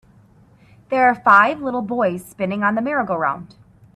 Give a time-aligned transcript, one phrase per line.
[0.89, 3.53] There are five little boys spinning on a merrygoround.